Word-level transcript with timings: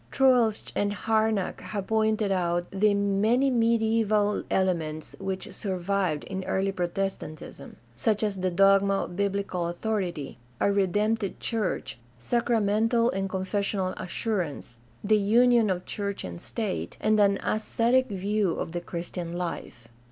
—Troeltsch 0.11 0.71
and 0.75 0.93
Harnack 0.93 1.61
have 1.61 1.85
pointed 1.85 2.31
out 2.31 2.65
the 2.71 2.95
many 2.95 3.51
mediaeval 3.51 4.41
elements 4.49 5.15
which 5.19 5.53
survived 5.53 6.23
in 6.23 6.43
early 6.45 6.71
Protes 6.71 7.19
tantism, 7.19 7.75
such 7.93 8.23
as 8.23 8.39
the 8.39 8.49
dogma 8.49 9.03
of 9.03 9.15
biblical 9.15 9.67
authority, 9.67 10.39
a 10.59 10.71
redemptive 10.73 11.37
church, 11.37 11.99
sacramental 12.17 13.11
and 13.11 13.29
confessional 13.29 13.93
assurance, 13.95 14.79
the 15.03 15.19
union 15.19 15.69
of 15.69 15.85
church 15.85 16.23
and 16.23 16.41
state, 16.41 16.97
and 16.99 17.19
an 17.19 17.37
ascetic 17.43 18.07
view 18.07 18.53
of 18.53 18.71
the 18.71 18.81
Christian 18.81 19.33
life. 19.33 19.87